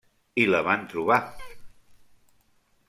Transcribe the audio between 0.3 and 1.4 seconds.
I la van trobar.